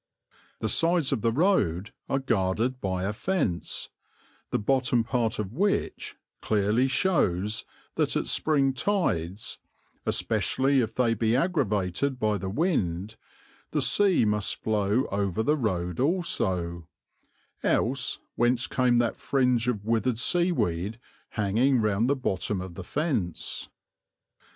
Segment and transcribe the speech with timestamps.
[0.61, 3.89] The sides of the road are guarded by a fence,
[4.49, 7.65] the bottom part of which clearly shows
[7.97, 9.59] that at spring tides,
[10.07, 13.15] especially if they be aggravated by the wind,
[13.69, 16.87] the sea must flow over the road also;
[17.61, 20.97] else whence came that fringe of withered seaweed
[21.29, 23.69] hanging round the bottom of the fence?